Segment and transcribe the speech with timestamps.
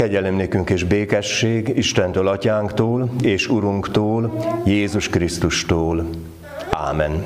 [0.00, 4.32] Kegyelem nékünk és békesség Istentől, Atyánktól és Urunktól,
[4.64, 6.08] Jézus Krisztustól.
[6.70, 7.24] Ámen.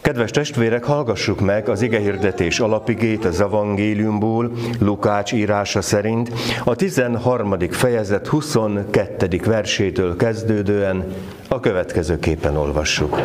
[0.00, 6.32] Kedves testvérek, hallgassuk meg az igehirdetés alapigét az evangéliumból, Lukács írása szerint,
[6.64, 7.58] a 13.
[7.70, 9.40] fejezet 22.
[9.44, 11.14] versétől kezdődően
[11.48, 13.20] a következőképpen olvassuk.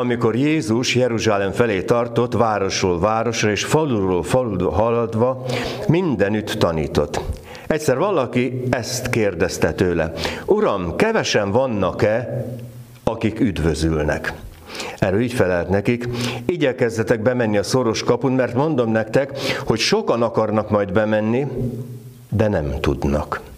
[0.00, 5.44] Amikor Jézus Jeruzsálem felé tartott, városról városra és faluról faludra haladva,
[5.88, 7.20] mindenütt tanított.
[7.66, 10.12] Egyszer valaki ezt kérdezte tőle,
[10.46, 12.46] Uram, kevesen vannak-e,
[13.04, 14.32] akik üdvözülnek?
[14.98, 16.08] Erről így felelt nekik,
[16.46, 21.46] igyekezzetek bemenni a szoros kapun, mert mondom nektek, hogy sokan akarnak majd bemenni,
[22.28, 23.49] de nem tudnak.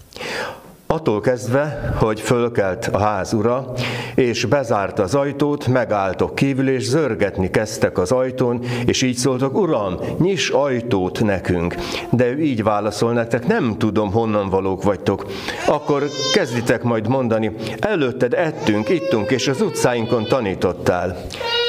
[0.92, 3.72] Attól kezdve, hogy fölkelt a ház ura,
[4.14, 9.98] és bezárta az ajtót, megálltok kívül, és zörgetni kezdtek az ajtón, és így szóltak, Uram,
[10.18, 11.74] nyis ajtót nekünk.
[12.10, 15.26] De ő így válaszol nektek, nem tudom, honnan valók vagytok.
[15.66, 21.16] Akkor kezditek majd mondani, előtted ettünk, ittunk, és az utcáinkon tanítottál.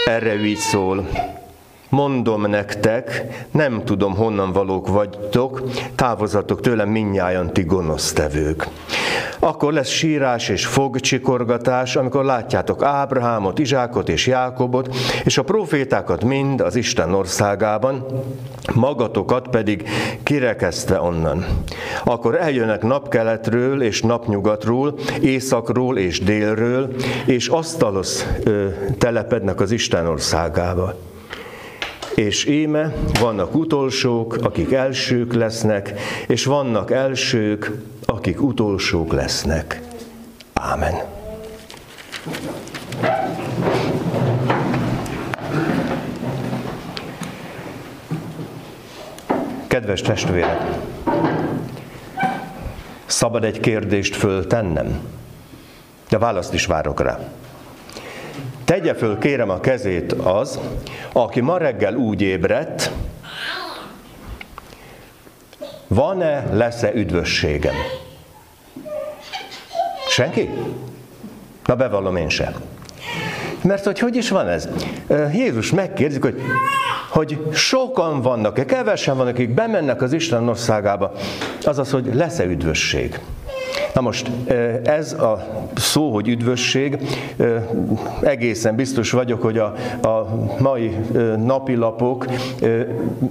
[0.05, 1.07] Erre így szól,
[1.89, 5.63] mondom nektek, nem tudom honnan valók vagytok,
[5.95, 8.67] távozatok tőlem minnyájan ti gonosztevők.
[9.44, 16.61] Akkor lesz sírás és fogcsikorgatás, amikor látjátok Ábrahámot, Izsákot és Jákobot, és a profétákat mind
[16.61, 18.05] az Isten országában,
[18.73, 19.89] magatokat pedig
[20.23, 21.45] kirekesztve onnan.
[22.03, 28.23] Akkor eljönnek napkeletről és napnyugatról, északról és délről, és asztalos
[28.97, 30.94] telepednek az Isten országába.
[32.16, 35.94] És íme vannak utolsók, akik elsők lesznek,
[36.28, 37.72] és vannak elsők,
[38.06, 39.81] akik utolsók lesznek.
[40.53, 40.94] Ámen.
[49.67, 50.61] Kedves testvérek,
[53.06, 55.00] szabad egy kérdést föltennem,
[56.09, 57.19] de választ is várok rá.
[58.66, 60.59] Tegye föl, kérem a kezét az,
[61.13, 62.91] aki ma reggel úgy ébredt,
[65.88, 67.75] van-e, lesz-e üdvösségem?
[70.07, 70.50] Senki?
[71.66, 72.53] Na bevallom én sem.
[73.62, 74.69] Mert hogy hogy is van ez?
[75.34, 76.41] Jézus megkérdezik, hogy,
[77.09, 81.12] hogy sokan vannak-e, kevesen vannak, akik bemennek az Isten országába,
[81.63, 83.19] azaz, hogy lesz-e üdvösség.
[83.93, 84.31] Na most
[84.83, 86.97] ez a szó, hogy üdvösség,
[88.21, 90.95] egészen biztos vagyok, hogy a, a mai
[91.45, 92.25] napilapok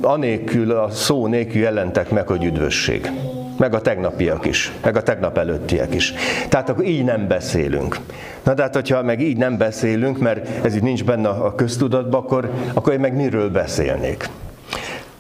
[0.03, 3.11] anélkül, a szó nélkül jelentek meg, hogy üdvösség
[3.57, 6.15] meg a tegnapiak is, meg a tegnap előttiek is.
[6.49, 7.99] Tehát akkor így nem beszélünk.
[8.43, 12.21] Na de hát, hogyha meg így nem beszélünk, mert ez így nincs benne a köztudatban,
[12.21, 14.29] akkor, akkor én meg miről beszélnék?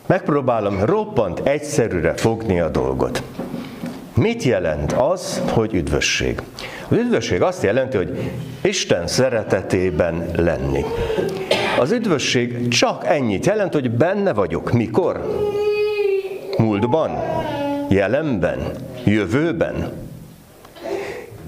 [0.06, 3.22] Megpróbálom roppant egyszerűre fogni a dolgot.
[4.15, 6.41] Mit jelent az, hogy üdvösség?
[6.89, 10.84] Az üdvösség azt jelenti, hogy Isten szeretetében lenni.
[11.78, 14.72] Az üdvösség csak ennyit jelent, hogy benne vagyok.
[14.72, 15.41] Mikor?
[16.59, 17.11] Múltban?
[17.89, 18.71] Jelenben?
[19.05, 19.93] Jövőben?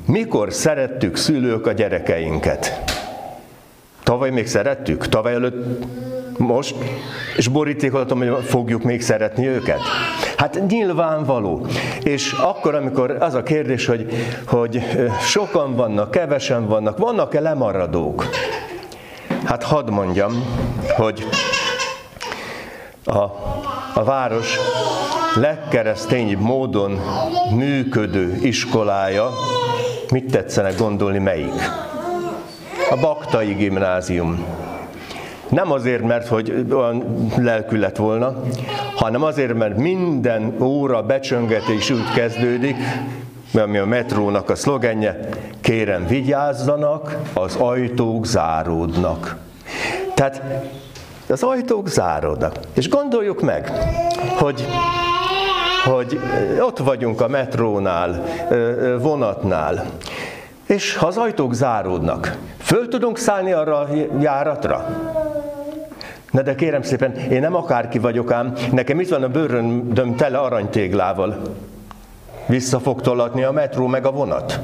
[0.07, 2.83] Mikor szerettük szülők a gyerekeinket?
[4.03, 5.09] Tavaly még szerettük?
[5.09, 5.85] Tavaly előtt
[6.39, 6.75] most?
[7.37, 9.81] És borítékoltam, hogy fogjuk még szeretni őket?
[10.37, 11.67] Hát nyilvánvaló.
[12.03, 14.07] És akkor, amikor az a kérdés, hogy,
[14.47, 14.83] hogy
[15.21, 18.29] sokan vannak, kevesen vannak, vannak-e lemaradók?
[19.45, 20.45] Hát hadd mondjam,
[20.97, 21.29] hogy
[23.05, 23.23] a,
[23.95, 24.59] a város
[25.35, 27.01] legkeresztényibb módon
[27.55, 29.31] működő iskolája,
[30.11, 31.63] mit tetszene gondolni melyik?
[32.91, 34.45] A Baktai Gimnázium.
[35.49, 38.43] Nem azért, mert hogy olyan lelkű lett volna,
[38.95, 42.77] hanem azért, mert minden óra becsöngetés úgy kezdődik,
[43.55, 45.29] ami a metrónak a szlogenje,
[45.61, 49.37] kérem vigyázzanak, az ajtók záródnak.
[50.15, 50.43] Tehát
[51.29, 52.59] az ajtók záródnak.
[52.73, 53.73] És gondoljuk meg,
[54.39, 54.67] hogy
[55.85, 56.21] hogy
[56.61, 58.25] ott vagyunk a metrónál,
[59.01, 59.85] vonatnál,
[60.67, 63.89] és ha az ajtók záródnak, föl tudunk szállni arra a
[64.21, 64.87] járatra?
[66.35, 70.39] Na de kérem szépen, én nem akárki vagyok ám, nekem itt van a bőröndöm tele
[70.39, 71.43] aranytéglával.
[72.47, 74.61] Vissza fog tolatni a metró meg a vonat?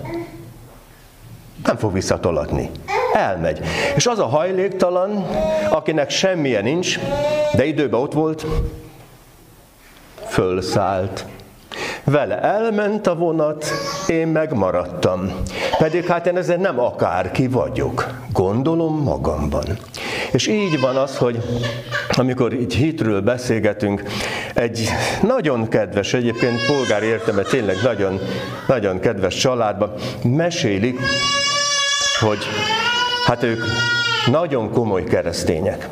[1.64, 2.70] Nem fog visszatolatni.
[3.12, 3.60] Elmegy.
[3.96, 5.26] És az a hajléktalan,
[5.70, 6.98] akinek semmilyen nincs,
[7.54, 8.46] de időben ott volt,
[10.26, 11.26] fölszállt.
[12.04, 13.64] Vele elment a vonat,
[14.06, 15.32] én meg maradtam.
[15.78, 18.06] Pedig hát én ezért nem akárki vagyok.
[18.32, 19.64] Gondolom magamban.
[20.32, 21.42] És így van az, hogy
[22.08, 24.02] amikor így hitről beszélgetünk,
[24.54, 24.88] egy
[25.22, 28.20] nagyon kedves, egyébként polgári értelme tényleg nagyon,
[28.66, 29.92] nagyon kedves családban
[30.22, 30.98] mesélik,
[32.20, 32.38] hogy
[33.26, 33.62] hát ők
[34.30, 35.88] nagyon komoly keresztények.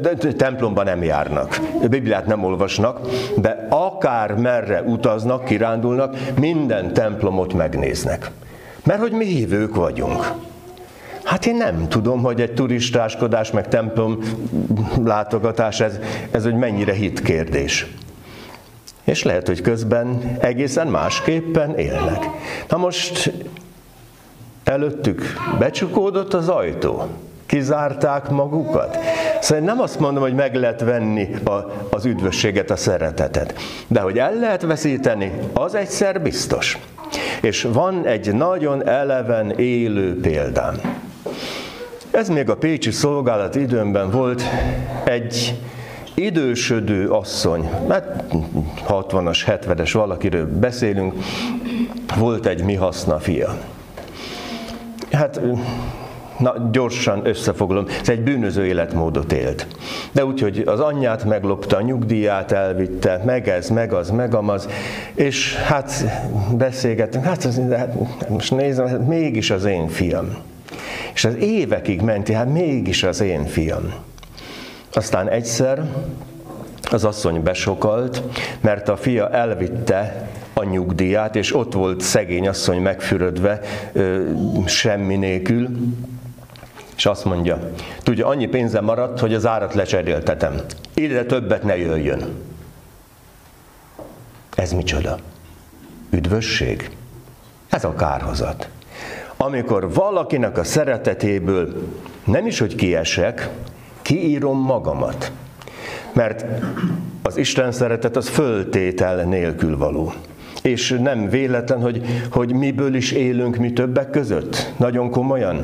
[0.00, 3.00] De templomban nem járnak, Bibliát nem olvasnak,
[3.36, 8.30] de akár merre utaznak, kirándulnak, minden templomot megnéznek.
[8.84, 10.32] Mert hogy mi hívők vagyunk.
[11.24, 14.18] Hát én nem tudom, hogy egy turistáskodás, meg templom
[15.04, 15.98] látogatás, ez,
[16.30, 17.86] ez hogy mennyire hit kérdés.
[19.04, 22.26] És lehet, hogy közben egészen másképpen élnek.
[22.68, 23.32] Na most
[24.64, 25.22] előttük
[25.58, 27.06] becsukódott az ajtó,
[27.46, 28.98] kizárták magukat.
[29.40, 31.50] Szóval nem azt mondom, hogy meg lehet venni a,
[31.90, 33.54] az üdvösséget, a szeretetet,
[33.86, 36.78] de hogy el lehet veszíteni, az egyszer biztos.
[37.40, 40.80] És van egy nagyon eleven élő példám.
[42.10, 44.42] Ez még a Pécsi szolgálat időmben volt
[45.04, 45.60] egy
[46.14, 48.24] idősödő asszony, hát
[48.88, 51.14] 60-as, 70-es valakiről beszélünk,
[52.16, 53.58] volt egy mi haszna fia.
[55.12, 55.40] Hát
[56.38, 59.66] na, gyorsan összefoglalom, ez egy bűnöző életmódot élt.
[60.12, 64.68] De úgy, hogy az anyját meglopta, a nyugdíját elvitte, meg ez, meg az, meg amaz,
[65.14, 66.04] és hát
[66.56, 67.94] beszélgettünk, hát, hát
[68.28, 70.36] most nézem, hát mégis az én fiam.
[71.14, 73.92] És az évekig menti, hát mégis az én fiam.
[74.92, 75.82] Aztán egyszer
[76.90, 78.22] az asszony besokalt,
[78.60, 83.60] mert a fia elvitte a nyugdíját, és ott volt szegény asszony megfürödve,
[84.66, 85.68] semmi nélkül,
[86.96, 87.70] és azt mondja,
[88.02, 90.54] tudja, annyi pénzem maradt, hogy az árat lecseréltetem.
[90.94, 92.22] Ide többet ne jöjjön.
[94.56, 95.18] Ez micsoda?
[96.10, 96.90] Üdvösség?
[97.68, 98.68] Ez a kárhozat.
[99.44, 101.72] Amikor valakinek a szeretetéből
[102.24, 103.48] nem is, hogy kiesek,
[104.02, 105.32] kiírom magamat.
[106.12, 106.44] Mert
[107.22, 110.12] az Isten szeretet az föltétel nélkül való.
[110.62, 114.72] És nem véletlen, hogy, hogy miből is élünk mi többek között.
[114.76, 115.62] Nagyon komolyan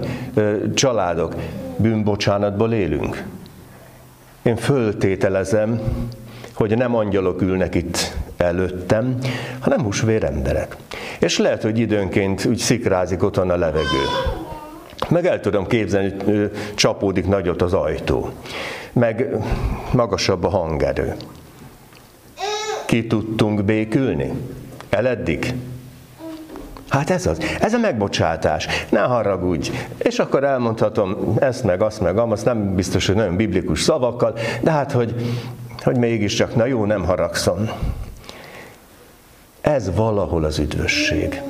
[0.75, 1.34] családok,
[1.76, 3.25] bűnbocsánatból élünk.
[4.42, 5.80] Én föltételezem,
[6.52, 9.19] hogy nem angyalok ülnek itt előttem,
[9.60, 10.76] hanem húsvér emberek.
[11.19, 14.03] És lehet, hogy időnként úgy szikrázik otthon a levegő.
[15.09, 18.31] Meg el tudom képzelni, hogy csapódik nagyot az ajtó.
[18.93, 19.37] Meg
[19.93, 21.15] magasabb a hangerő.
[22.87, 24.32] Ki tudtunk békülni?
[24.88, 25.55] Eleddig?
[26.88, 28.67] Hát ez az, ez a megbocsátás.
[28.88, 29.71] Ne haragudj.
[29.99, 34.71] És akkor elmondhatom ezt meg, azt meg, azt nem biztos, hogy nagyon biblikus szavakkal, de
[34.71, 35.14] hát, hogy,
[35.82, 37.71] hogy mégiscsak, na jó, nem haragszom.
[39.60, 41.40] Ez valahol az üdvösség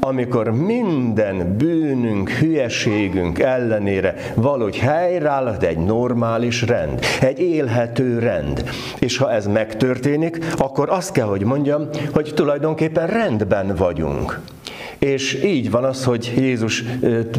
[0.00, 8.64] amikor minden bűnünk, hülyeségünk ellenére valahogy helyreáll egy normális rend, egy élhető rend.
[8.98, 14.40] És ha ez megtörténik, akkor azt kell, hogy mondjam, hogy tulajdonképpen rendben vagyunk.
[14.98, 16.84] És így van az, hogy Jézus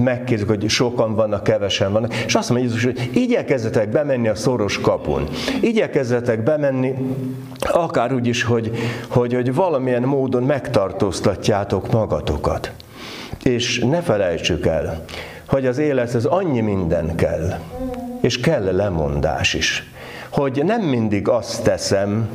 [0.01, 4.79] megkérdezik, hogy sokan vannak, kevesen vannak, és azt mondja Jézus, hogy igyekezzetek bemenni a szoros
[4.81, 5.27] kapun.
[5.61, 6.93] Igyekezzetek bemenni,
[7.59, 8.71] akár úgy is, hogy,
[9.07, 12.71] hogy, hogy valamilyen módon megtartóztatjátok magatokat.
[13.43, 15.05] És ne felejtsük el,
[15.47, 17.59] hogy az élethez annyi minden kell,
[18.21, 19.91] és kell lemondás is,
[20.29, 22.29] hogy nem mindig azt teszem,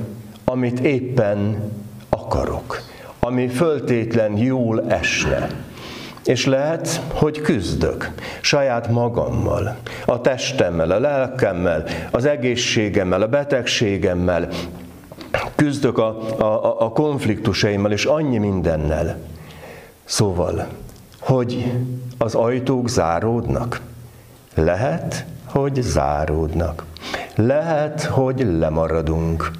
[0.44, 1.73] amit éppen
[2.09, 2.83] akarok
[3.25, 5.49] ami föltétlen jól esne.
[6.25, 9.76] És lehet, hogy küzdök saját magammal,
[10.07, 14.49] a testemmel, a lelkemmel, az egészségemmel, a betegségemmel,
[15.54, 19.16] küzdök a, a, a konfliktusaimmal és annyi mindennel.
[20.04, 20.66] Szóval,
[21.21, 21.73] hogy
[22.19, 23.81] az ajtók záródnak.
[24.54, 26.85] Lehet, hogy záródnak.
[27.35, 29.50] Lehet, hogy lemaradunk.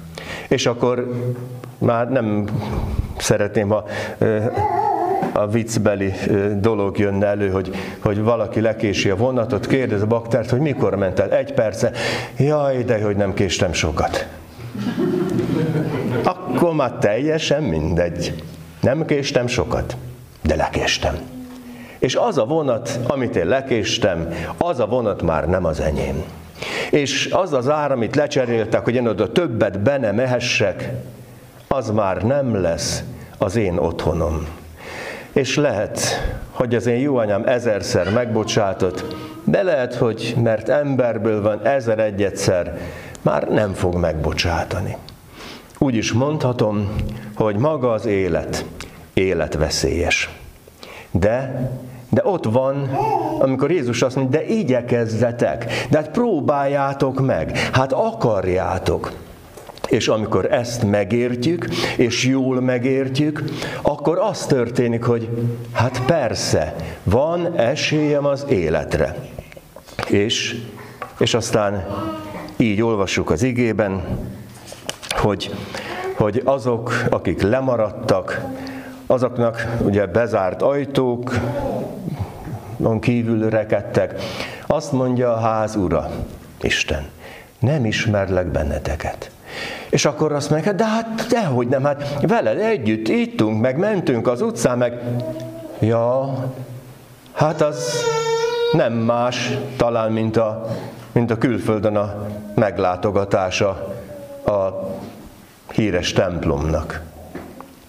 [0.47, 1.13] És akkor
[1.77, 2.45] már nem
[3.17, 3.85] szeretném, ha
[5.33, 6.13] a viccbeli
[6.59, 11.19] dolog jönne elő, hogy, hogy valaki lekési a vonatot, kérdez a baktárt, hogy mikor ment
[11.19, 11.31] el.
[11.31, 11.91] Egy perce.
[12.37, 14.27] Jaj, de hogy nem késtem sokat.
[16.23, 18.43] Akkor már teljesen mindegy.
[18.81, 19.95] Nem késtem sokat,
[20.43, 21.15] de lekéstem.
[21.99, 26.23] És az a vonat, amit én lekéstem, az a vonat már nem az enyém.
[26.91, 30.91] És az az ár, amit lecseréltek, hogy én oda többet benne mehessek,
[31.75, 33.03] az már nem lesz
[33.37, 34.47] az én otthonom.
[35.31, 35.99] És lehet,
[36.51, 42.77] hogy az én jó anyám ezerszer megbocsátott, de lehet, hogy mert emberből van ezer egyszer,
[43.21, 44.97] már nem fog megbocsátani.
[45.77, 46.95] Úgy is mondhatom,
[47.35, 48.65] hogy maga az élet
[49.13, 50.29] életveszélyes.
[51.11, 51.69] De,
[52.09, 52.89] de ott van,
[53.39, 59.11] amikor Jézus azt mondja, de igyekezzetek, de hát próbáljátok meg, hát akarjátok.
[59.87, 63.43] És amikor ezt megértjük, és jól megértjük,
[63.81, 65.29] akkor az történik, hogy
[65.71, 69.15] hát persze, van esélyem az életre.
[70.09, 70.63] És,
[71.17, 71.85] és aztán
[72.57, 74.03] így olvassuk az igében,
[75.09, 75.51] hogy,
[76.15, 78.41] hogy azok, akik lemaradtak,
[79.05, 81.39] azoknak ugye bezárt ajtók,
[82.99, 84.21] kívül rekedtek,
[84.67, 86.09] azt mondja a ház ura,
[86.61, 87.05] Isten,
[87.59, 89.31] nem ismerlek benneteket.
[89.95, 94.41] És akkor azt mondja, de hát dehogy nem, hát veled együtt ittunk, meg mentünk az
[94.41, 95.01] utcán, meg
[95.79, 96.33] ja,
[97.31, 98.03] hát az
[98.71, 100.65] nem más talán, mint a,
[101.11, 103.69] mint a külföldön a meglátogatása
[104.45, 104.89] a
[105.71, 107.01] híres templomnak.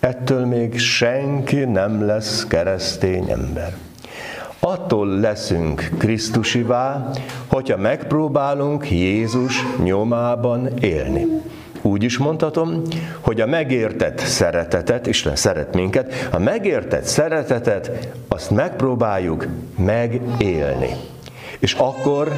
[0.01, 3.77] Ettől még senki nem lesz keresztény ember.
[4.61, 7.11] Attól leszünk Krisztusivá,
[7.47, 11.27] hogyha megpróbálunk Jézus nyomában élni.
[11.87, 12.83] Úgy is mondhatom,
[13.21, 20.91] hogy a megértett szeretetet, Isten szeret minket, a megértett szeretetet, azt megpróbáljuk megélni.
[21.59, 22.33] És akkor,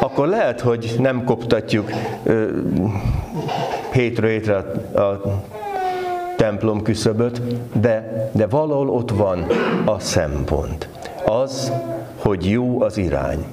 [0.00, 1.90] akkor lehet, hogy nem koptatjuk
[2.22, 2.46] ö,
[3.92, 4.56] hétről hétre
[4.94, 5.42] a, a
[6.36, 7.40] templom küszöböt,
[7.72, 9.46] de, de valahol ott van
[9.84, 10.88] a szempont.
[11.24, 11.72] Az,
[12.16, 13.44] hogy jó az irány,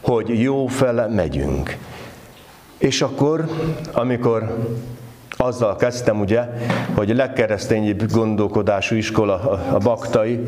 [0.00, 1.76] hogy jó fele megyünk.
[2.78, 3.48] És akkor,
[3.92, 4.56] amikor
[5.36, 6.44] azzal kezdtem ugye,
[6.94, 9.34] hogy legkeresztényibb gondolkodású iskola
[9.72, 10.40] a baktai,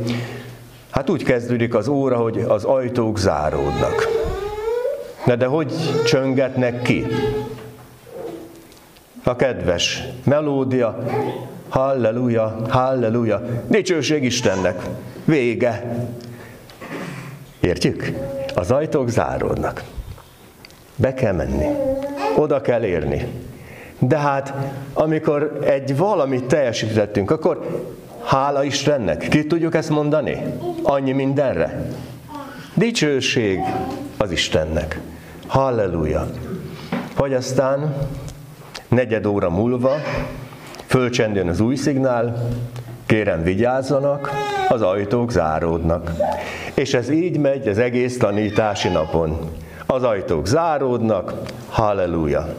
[0.90, 4.08] hát úgy kezdődik az óra, hogy az ajtók záródnak.
[5.26, 5.72] Na de hogy
[6.04, 7.06] csöngetnek ki?
[9.24, 10.98] A kedves melódia,
[11.68, 14.82] halleluja, halleluja, dicsőség Istennek,
[15.24, 15.96] vége.
[17.60, 18.12] Értjük?
[18.54, 19.82] Az ajtók záródnak.
[20.96, 21.66] Be kell menni.
[22.36, 23.26] Oda kell érni.
[23.98, 24.54] De hát,
[24.92, 27.84] amikor egy valamit teljesítettünk, akkor
[28.24, 29.28] hála Istennek.
[29.28, 30.42] Ki tudjuk ezt mondani?
[30.82, 31.86] Annyi mindenre.
[32.74, 33.60] Dicsőség
[34.16, 35.00] az Istennek.
[35.46, 36.30] Halleluja.
[37.16, 37.94] Hogy aztán
[38.88, 39.90] negyed óra múlva
[40.86, 42.48] fölcsendjön az új szignál,
[43.06, 44.30] kérem vigyázzanak,
[44.68, 46.12] az ajtók záródnak.
[46.74, 49.38] És ez így megy az egész tanítási napon.
[49.92, 51.32] Az ajtók záródnak,
[51.68, 52.54] halleluja.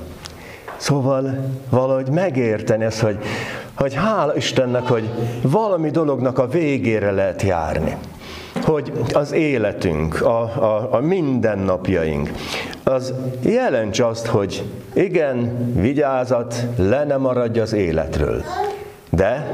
[0.78, 1.38] Szóval
[1.70, 3.18] valahogy megérteni ezt, hogy,
[3.74, 5.10] hogy hála Istennek, hogy
[5.42, 7.98] valami dolognak a végére lehet járni.
[8.64, 12.32] Hogy az életünk, a, a, a mindennapjaink,
[12.84, 18.44] az jelents azt, hogy igen, vigyázat, le ne maradj az életről.
[19.10, 19.54] De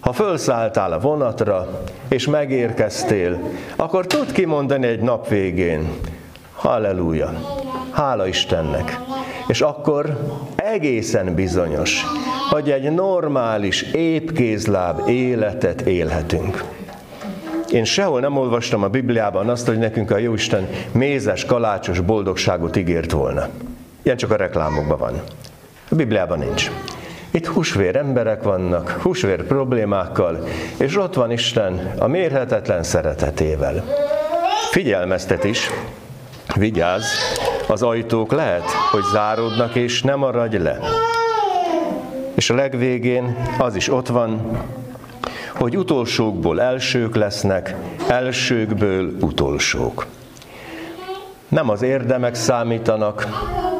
[0.00, 3.38] ha felszálltál a vonatra, és megérkeztél,
[3.76, 5.88] akkor tud kimondani egy nap végén,
[6.58, 7.32] halleluja,
[7.90, 8.98] hála Istennek.
[9.46, 10.18] És akkor
[10.56, 12.04] egészen bizonyos,
[12.50, 16.64] hogy egy normális, épkézláb életet élhetünk.
[17.70, 23.10] Én sehol nem olvastam a Bibliában azt, hogy nekünk a Jóisten mézes, kalácsos boldogságot ígért
[23.10, 23.48] volna.
[24.02, 25.22] Ilyen csak a reklámokban van.
[25.90, 26.70] A Bibliában nincs.
[27.30, 30.44] Itt húsvér emberek vannak, húsvér problémákkal,
[30.76, 33.84] és ott van Isten a mérhetetlen szeretetével.
[34.70, 35.70] Figyelmeztet is,
[36.54, 37.04] vigyázz,
[37.66, 40.78] az ajtók lehet, hogy záródnak, és nem maradj le.
[42.34, 44.58] És a legvégén az is ott van,
[45.54, 47.74] hogy utolsókból elsők lesznek,
[48.08, 50.06] elsőkből utolsók.
[51.48, 53.26] Nem az érdemek számítanak,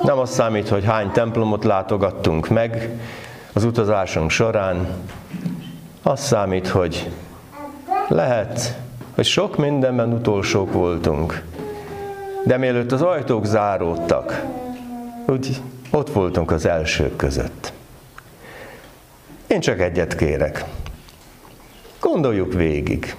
[0.02, 2.90] nem az számít, hogy hány templomot látogattunk meg
[3.52, 4.88] az utazásunk során,
[6.02, 7.10] az számít, hogy
[8.08, 8.76] lehet,
[9.14, 11.42] hogy sok mindenben utolsók voltunk,
[12.45, 14.45] de mielőtt az ajtók záródtak,
[15.26, 17.73] úgy ott voltunk az elsők között.
[19.47, 20.64] Én csak egyet kérek.
[22.00, 23.16] Gondoljuk végig,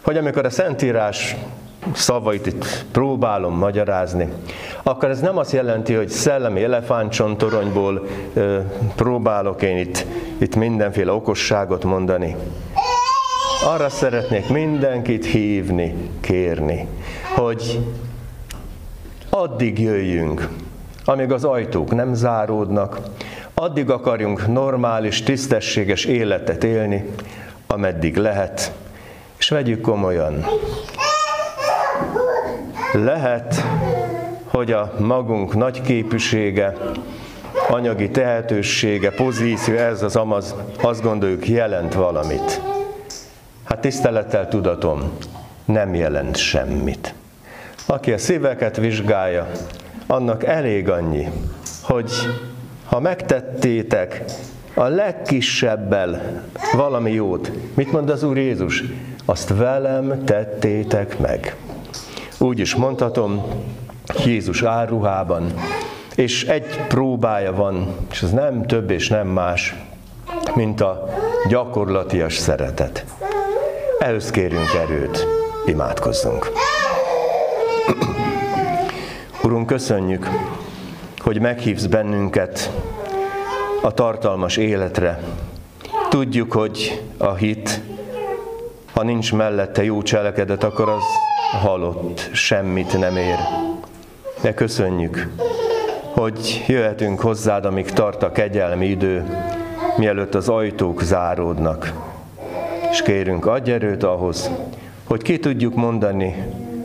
[0.00, 1.36] hogy amikor a Szentírás
[1.92, 4.28] szavait itt próbálom magyarázni,
[4.82, 8.58] akkor ez nem azt jelenti, hogy szellemi elefántcsontoronyból ö,
[8.96, 10.06] próbálok én itt,
[10.38, 12.36] itt mindenféle okosságot mondani.
[13.64, 16.86] Arra szeretnék mindenkit hívni, kérni,
[17.34, 17.80] hogy
[19.36, 20.48] addig jöjjünk,
[21.04, 23.00] amíg az ajtók nem záródnak,
[23.54, 27.10] addig akarjunk normális, tisztességes életet élni,
[27.66, 28.72] ameddig lehet,
[29.38, 30.46] és vegyük komolyan.
[32.92, 33.62] Lehet,
[34.44, 36.76] hogy a magunk nagy képűsége,
[37.68, 42.60] anyagi tehetősége, pozíció, ez az amaz, azt gondoljuk jelent valamit.
[43.64, 45.12] Hát tisztelettel tudatom,
[45.64, 47.14] nem jelent semmit.
[47.86, 49.50] Aki a szíveket vizsgálja,
[50.06, 51.28] annak elég annyi,
[51.82, 52.10] hogy
[52.84, 54.24] ha megtettétek
[54.74, 58.84] a legkisebbel valami jót, mit mond az Úr Jézus?
[59.24, 61.56] Azt velem tettétek meg.
[62.38, 63.44] Úgy is mondhatom,
[64.24, 65.54] Jézus áruhában,
[66.14, 69.74] és egy próbája van, és ez nem több és nem más,
[70.54, 71.08] mint a
[71.48, 73.04] gyakorlatias szeretet.
[73.98, 75.26] Ehhez kérünk erőt,
[75.66, 76.50] imádkozzunk.
[79.42, 80.28] Urunk, köszönjük,
[81.18, 82.70] hogy meghívsz bennünket
[83.82, 85.20] a tartalmas életre.
[86.08, 87.80] Tudjuk, hogy a hit,
[88.92, 91.02] ha nincs mellette jó cselekedet, akkor az
[91.60, 93.36] halott, semmit nem ér.
[94.40, 95.28] De köszönjük,
[96.12, 99.24] hogy jöhetünk hozzád, amíg tart a kegyelmi idő,
[99.96, 101.92] mielőtt az ajtók záródnak.
[102.90, 104.50] És kérünk, adj erőt ahhoz,
[105.04, 106.34] hogy ki tudjuk mondani,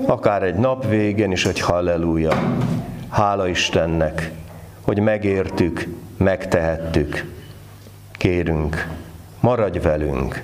[0.09, 2.31] akár egy nap végén is, hogy halleluja.
[3.09, 4.31] Hála Istennek,
[4.81, 5.87] hogy megértük,
[6.17, 7.35] megtehettük.
[8.11, 8.87] Kérünk,
[9.39, 10.43] maradj velünk,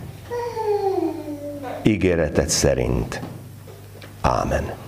[1.82, 3.22] ígéretet szerint.
[4.22, 4.82] Ámen.